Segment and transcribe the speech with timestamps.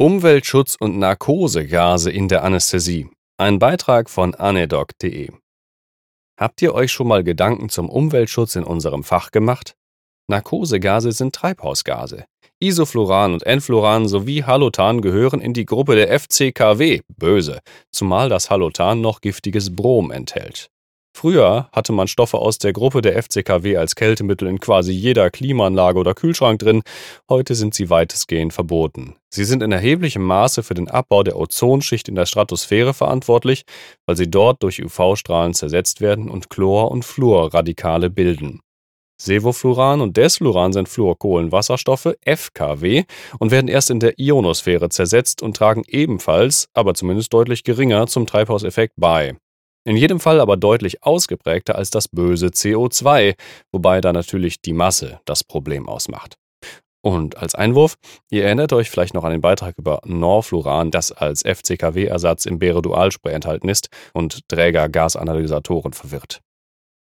[0.00, 3.10] Umweltschutz und Narkosegase in der Anästhesie.
[3.36, 5.28] Ein Beitrag von anedoc.de.
[6.40, 9.74] Habt ihr euch schon mal Gedanken zum Umweltschutz in unserem Fach gemacht?
[10.26, 12.24] Narkosegase sind Treibhausgase.
[12.60, 17.60] Isofluran und Enfluran sowie Halotan gehören in die Gruppe der FCKW, böse,
[17.92, 20.70] zumal das Halotan noch giftiges Brom enthält.
[21.20, 25.98] Früher hatte man Stoffe aus der Gruppe der FCKW als Kältemittel in quasi jeder Klimaanlage
[25.98, 26.80] oder Kühlschrank drin,
[27.28, 29.16] heute sind sie weitestgehend verboten.
[29.28, 33.64] Sie sind in erheblichem Maße für den Abbau der Ozonschicht in der Stratosphäre verantwortlich,
[34.06, 38.60] weil sie dort durch UV-Strahlen zersetzt werden und Chlor- und Fluorradikale bilden.
[39.20, 43.04] Sevofluran und Desfluran sind Fluorkohlenwasserstoffe, FKW,
[43.38, 48.24] und werden erst in der Ionosphäre zersetzt und tragen ebenfalls, aber zumindest deutlich geringer, zum
[48.24, 49.36] Treibhauseffekt bei.
[49.84, 53.34] In jedem Fall aber deutlich ausgeprägter als das böse CO2,
[53.72, 56.36] wobei da natürlich die Masse das Problem ausmacht.
[57.02, 57.96] Und als Einwurf,
[58.30, 63.32] ihr erinnert euch vielleicht noch an den Beitrag über Norfluran, das als FCKW-Ersatz im Bere-Dualspray
[63.32, 66.40] enthalten ist und Träger-Gasanalysatoren verwirrt.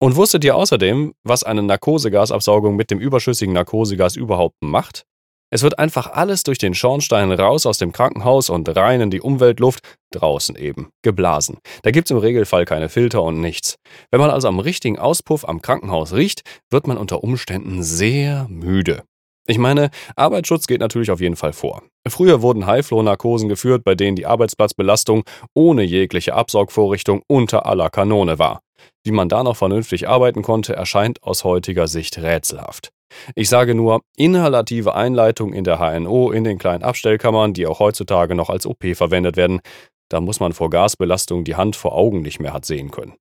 [0.02, 5.06] Und wusstet ihr außerdem, was eine Narkosegasabsaugung mit dem überschüssigen Narkosegas überhaupt macht?
[5.52, 9.22] Es wird einfach alles durch den Schornstein raus aus dem Krankenhaus und rein in die
[9.22, 11.60] Umweltluft, draußen eben, geblasen.
[11.84, 13.76] Da gibt's im Regelfall keine Filter und nichts.
[14.12, 19.04] Wenn man also am richtigen Auspuff am Krankenhaus riecht, wird man unter Umständen sehr müde.
[19.48, 21.84] Ich meine, Arbeitsschutz geht natürlich auf jeden Fall vor.
[22.08, 28.62] Früher wurden High-Flow-Narkosen geführt, bei denen die Arbeitsplatzbelastung ohne jegliche Absaugvorrichtung unter aller Kanone war.
[29.04, 32.90] Wie man da noch vernünftig arbeiten konnte, erscheint aus heutiger Sicht rätselhaft.
[33.36, 38.36] Ich sage nur, inhalative Einleitung in der HNO in den kleinen Abstellkammern, die auch heutzutage
[38.36, 39.62] noch als OP verwendet werden,
[40.10, 43.16] da muss man vor Gasbelastung die Hand vor Augen nicht mehr hat sehen können.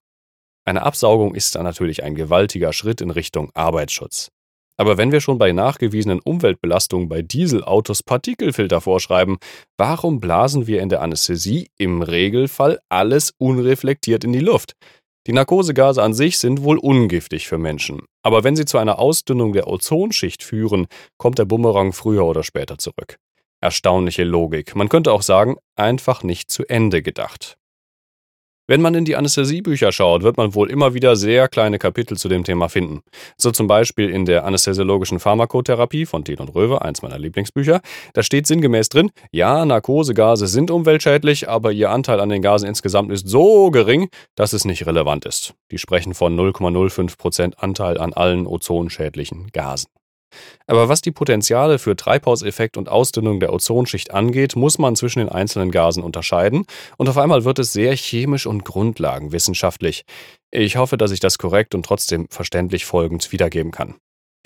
[0.66, 4.30] Eine Absaugung ist dann natürlich ein gewaltiger Schritt in Richtung Arbeitsschutz.
[4.76, 9.38] Aber wenn wir schon bei nachgewiesenen Umweltbelastungen bei Dieselautos Partikelfilter vorschreiben,
[9.76, 14.74] warum blasen wir in der Anästhesie im Regelfall alles unreflektiert in die Luft?
[15.26, 19.54] Die Narkosegase an sich sind wohl ungiftig für Menschen, aber wenn sie zu einer Ausdünnung
[19.54, 23.16] der Ozonschicht führen, kommt der Bumerang früher oder später zurück.
[23.62, 24.76] Erstaunliche Logik.
[24.76, 27.56] Man könnte auch sagen, einfach nicht zu Ende gedacht.
[28.66, 32.28] Wenn man in die Anästhesiebücher schaut, wird man wohl immer wieder sehr kleine Kapitel zu
[32.28, 33.02] dem Thema finden.
[33.36, 37.82] So zum Beispiel in der anästhesiologischen Pharmakotherapie von Thiel und Röwe, eins meiner Lieblingsbücher.
[38.14, 43.12] Da steht sinngemäß drin, ja, Narkosegase sind umweltschädlich, aber ihr Anteil an den Gasen insgesamt
[43.12, 45.52] ist so gering, dass es nicht relevant ist.
[45.70, 49.90] Die sprechen von 0,05% Anteil an allen ozonschädlichen Gasen.
[50.66, 55.28] Aber was die Potenziale für Treibhauseffekt und Ausdünnung der Ozonschicht angeht, muss man zwischen den
[55.28, 56.64] einzelnen Gasen unterscheiden
[56.96, 60.04] und auf einmal wird es sehr chemisch und grundlagenwissenschaftlich.
[60.50, 63.96] Ich hoffe, dass ich das korrekt und trotzdem verständlich folgend wiedergeben kann.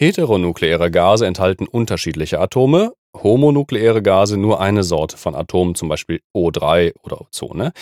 [0.00, 6.92] Heteronukleäre Gase enthalten unterschiedliche Atome, homonukleäre Gase nur eine Sorte von Atomen, zum Beispiel O3
[7.02, 7.72] oder Ozone.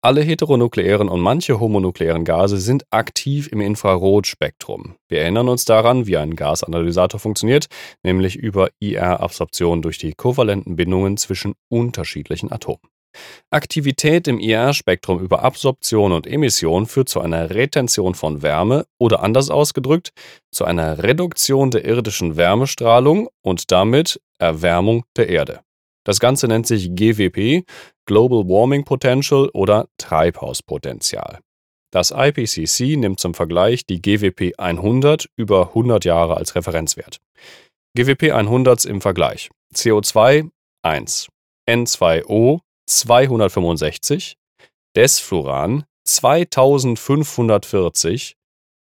[0.00, 4.94] Alle heteronukleären und manche homonukleären Gase sind aktiv im Infrarotspektrum.
[5.10, 7.66] Wir erinnern uns daran, wie ein Gasanalysator funktioniert,
[8.02, 12.80] nämlich über IR-Absorption durch die kovalenten Bindungen zwischen unterschiedlichen Atomen.
[13.50, 19.50] Aktivität im IR-Spektrum über Absorption und Emission führt zu einer Retention von Wärme oder anders
[19.50, 20.12] ausgedrückt
[20.52, 25.60] zu einer Reduktion der irdischen Wärmestrahlung und damit Erwärmung der Erde.
[26.04, 27.64] Das Ganze nennt sich GWP,
[28.06, 31.40] Global Warming Potential oder Treibhauspotenzial.
[31.90, 37.18] Das IPCC nimmt zum Vergleich die GWP 100 über 100 Jahre als Referenzwert.
[37.96, 39.50] GWP 100 im Vergleich.
[39.74, 40.50] CO2
[40.82, 41.28] 1,
[41.68, 44.36] N2O 265,
[44.96, 48.36] Desfluran 2540,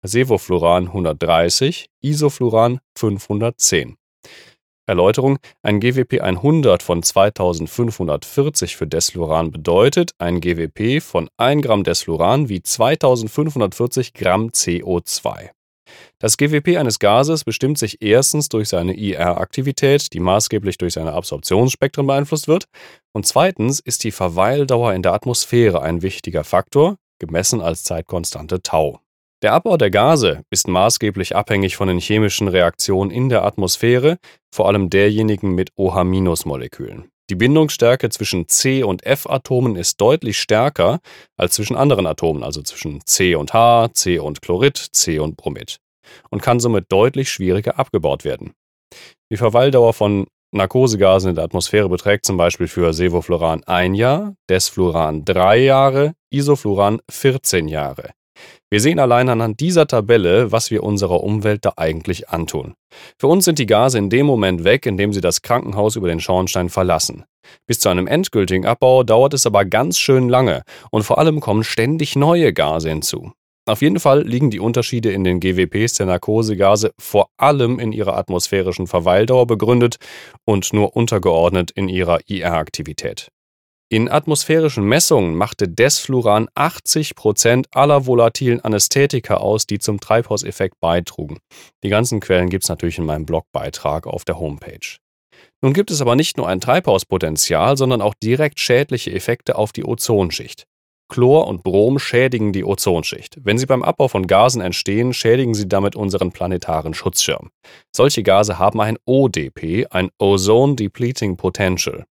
[0.03, 3.97] Sevofluran 130, Isofluran 510.
[4.87, 12.51] Erläuterung: Ein GWP 100 von 2540 für Desfluran bedeutet ein GWP von 1 Gramm Desfluran
[12.51, 15.54] wie 2540 Gramm CO2
[16.19, 22.07] das GWP eines Gases bestimmt sich erstens durch seine IR-Aktivität, die maßgeblich durch seine Absorptionsspektren
[22.07, 22.67] beeinflusst wird,
[23.13, 29.01] und zweitens ist die Verweildauer in der Atmosphäre ein wichtiger Faktor, gemessen als Zeitkonstante Tau.
[29.43, 34.17] Der Abbau der Gase ist maßgeblich abhängig von den chemischen Reaktionen in der Atmosphäre,
[34.51, 37.11] vor allem derjenigen mit OH-Molekülen.
[37.35, 41.01] Die Bindungsstärke zwischen C- und F-Atomen ist deutlich stärker
[41.37, 45.81] als zwischen anderen Atomen, also zwischen C und H, C und Chlorid, C und Bromid
[46.31, 48.55] und kann somit deutlich schwieriger abgebaut werden.
[49.33, 55.25] Die Verweildauer von Narkosegasen in der Atmosphäre beträgt zum Beispiel für Sevofluran ein Jahr, Desfluran
[55.25, 58.11] drei Jahre, Isofluran 14 Jahre.
[58.75, 62.75] Wir sehen allein anhand dieser Tabelle, was wir unserer Umwelt da eigentlich antun.
[63.21, 66.09] Für uns sind die Gase in dem Moment weg, in dem sie das Krankenhaus über
[66.09, 67.23] den Schornstein verlassen.
[67.69, 71.63] Bis zu einem endgültigen Abbau dauert es aber ganz schön lange und vor allem kommen
[71.63, 73.31] ständig neue Gase hinzu.
[73.65, 78.17] Auf jeden Fall liegen die Unterschiede in den GWPs der Narkosegase vor allem in ihrer
[78.17, 79.99] atmosphärischen Verweildauer begründet
[80.45, 83.29] und nur untergeordnet in ihrer IR-Aktivität.
[83.91, 91.39] In atmosphärischen Messungen machte Desfluran 80 Prozent aller volatilen Anästhetika aus, die zum Treibhauseffekt beitrugen.
[91.83, 94.97] Die ganzen Quellen gibt es natürlich in meinem Blogbeitrag auf der Homepage.
[95.63, 99.85] Nun gibt es aber nicht nur ein Treibhauspotenzial, sondern auch direkt schädliche Effekte auf die
[99.85, 100.65] Ozonschicht.
[101.09, 103.37] Chlor und Brom schädigen die Ozonschicht.
[103.43, 107.51] Wenn sie beim Abbau von Gasen entstehen, schädigen sie damit unseren planetaren Schutzschirm.
[107.95, 112.07] Solche Gase haben ein ODP, ein Ozone Depleting Potential.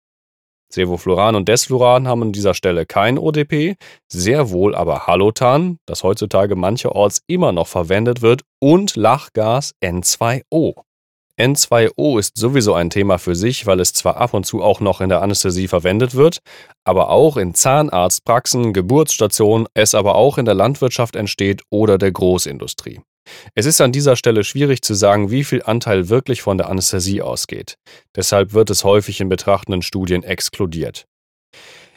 [0.73, 3.75] Sevofluran und Desfluran haben an dieser Stelle kein ODP,
[4.07, 10.83] sehr wohl aber Halotan, das heutzutage mancherorts immer noch verwendet wird, und Lachgas N2O.
[11.39, 15.01] N2O ist sowieso ein Thema für sich, weil es zwar ab und zu auch noch
[15.01, 16.39] in der Anästhesie verwendet wird,
[16.83, 23.01] aber auch in Zahnarztpraxen, Geburtsstationen, es aber auch in der Landwirtschaft entsteht oder der Großindustrie.
[23.55, 27.21] Es ist an dieser Stelle schwierig zu sagen, wie viel Anteil wirklich von der Anästhesie
[27.21, 27.77] ausgeht.
[28.15, 31.05] Deshalb wird es häufig in betrachtenden Studien exkludiert.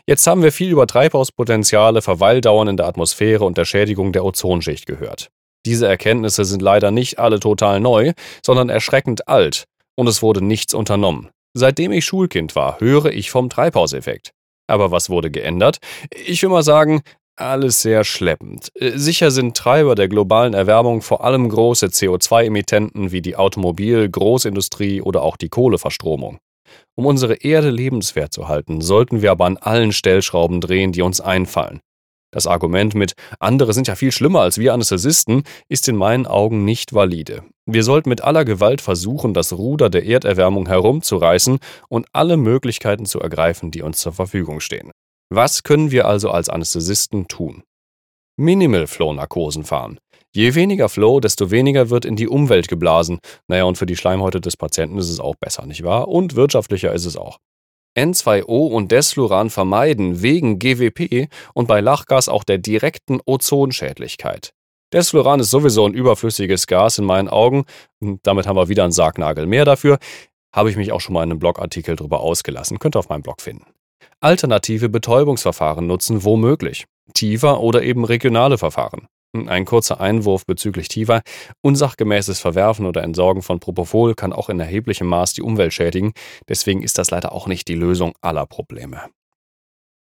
[0.06, 4.86] Jetzt haben wir viel über Treibhauspotenziale, Verweildauern in der Atmosphäre und der Schädigung der Ozonschicht
[4.86, 5.30] gehört.
[5.66, 8.12] Diese Erkenntnisse sind leider nicht alle total neu,
[8.44, 9.64] sondern erschreckend alt,
[9.96, 11.28] und es wurde nichts unternommen.
[11.54, 14.30] Seitdem ich Schulkind war, höre ich vom Treibhauseffekt.
[14.68, 15.78] Aber was wurde geändert?
[16.26, 17.02] Ich will mal sagen,
[17.34, 18.70] alles sehr schleppend.
[18.74, 25.02] Äh, sicher sind Treiber der globalen Erwärmung vor allem große CO2-Emittenten wie die Automobil-, Großindustrie
[25.02, 26.38] oder auch die Kohleverstromung.
[26.94, 31.20] Um unsere Erde lebenswert zu halten, sollten wir aber an allen Stellschrauben drehen, die uns
[31.20, 31.80] einfallen.
[32.36, 36.66] Das Argument mit andere sind ja viel schlimmer als wir Anästhesisten ist in meinen Augen
[36.66, 37.44] nicht valide.
[37.64, 43.20] Wir sollten mit aller Gewalt versuchen, das Ruder der Erderwärmung herumzureißen und alle Möglichkeiten zu
[43.20, 44.90] ergreifen, die uns zur Verfügung stehen.
[45.30, 47.62] Was können wir also als Anästhesisten tun?
[48.36, 49.98] Minimal Flow Narkosen fahren.
[50.34, 53.18] Je weniger Flow, desto weniger wird in die Umwelt geblasen.
[53.48, 56.08] Naja, und für die Schleimhäute des Patienten ist es auch besser, nicht wahr?
[56.08, 57.38] Und wirtschaftlicher ist es auch.
[57.96, 64.52] N2O und Desfluran vermeiden wegen GWP und bei Lachgas auch der direkten Ozonschädlichkeit.
[64.92, 67.64] Desfluran ist sowieso ein überflüssiges Gas in meinen Augen.
[68.22, 69.98] Damit haben wir wieder einen Sargnagel mehr dafür.
[70.54, 72.78] Habe ich mich auch schon mal in einem Blogartikel drüber ausgelassen.
[72.78, 73.66] Könnt ihr auf meinem Blog finden.
[74.20, 76.86] Alternative Betäubungsverfahren nutzen womöglich.
[77.14, 79.08] Tiefer oder eben regionale Verfahren.
[79.48, 81.22] Ein kurzer Einwurf bezüglich TIVA.
[81.62, 86.12] Unsachgemäßes Verwerfen oder Entsorgen von Propofol kann auch in erheblichem Maß die Umwelt schädigen.
[86.48, 89.02] Deswegen ist das leider auch nicht die Lösung aller Probleme.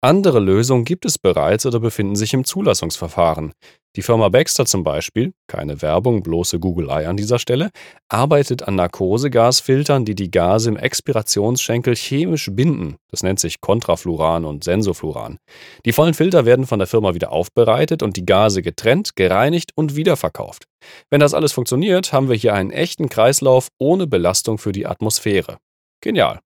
[0.05, 3.55] Andere Lösungen gibt es bereits oder befinden sich im Zulassungsverfahren.
[3.97, 7.71] Die Firma Baxter zum Beispiel, keine Werbung, bloße Googelei an dieser Stelle,
[8.11, 12.97] arbeitet an Narkosegasfiltern, die die Gase im Expirationsschenkel chemisch binden.
[13.11, 15.39] Das nennt sich Kontrafluran und Sensofluran.
[15.87, 19.97] Die vollen Filter werden von der Firma wieder aufbereitet und die Gase getrennt, gereinigt und
[19.97, 20.65] wiederverkauft.
[21.09, 25.57] Wenn das alles funktioniert, haben wir hier einen echten Kreislauf ohne Belastung für die Atmosphäre.
[26.03, 26.44] Genial.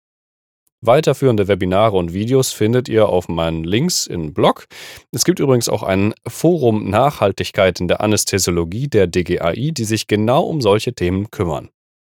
[0.81, 4.67] Weiterführende Webinare und Videos findet ihr auf meinen Links im Blog.
[5.11, 10.45] Es gibt übrigens auch ein Forum Nachhaltigkeit in der Anästhesiologie der DGAI, die sich genau
[10.45, 11.71] um solche Themen kümmern.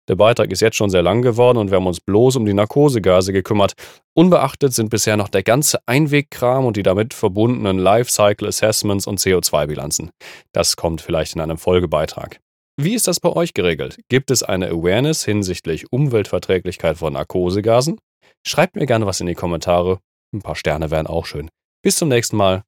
[0.09, 2.55] Der Beitrag ist jetzt schon sehr lang geworden und wir haben uns bloß um die
[2.55, 3.73] Narkosegase gekümmert.
[4.15, 10.11] Unbeachtet sind bisher noch der ganze Einwegkram und die damit verbundenen Lifecycle Assessments und CO2-Bilanzen.
[10.53, 12.42] Das kommt vielleicht in einem Folgebeitrag.
[12.77, 13.99] Wie ist das bei euch geregelt?
[14.09, 17.99] Gibt es eine Awareness hinsichtlich Umweltverträglichkeit von Narkosegasen?
[18.47, 20.01] Schreibt mir gerne was in die Kommentare.
[20.33, 21.51] Ein paar Sterne wären auch schön.
[21.83, 22.63] Bis zum nächsten Mal.